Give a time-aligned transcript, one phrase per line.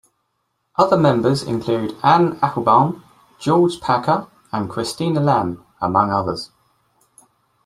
[0.77, 3.03] Other members include, Anne Applebaum,
[3.37, 6.49] George Packer, and Christina Lamb, among others.